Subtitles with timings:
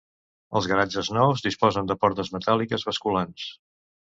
[0.59, 3.49] Els garatges nous disposen de portes metàl·liques basculants.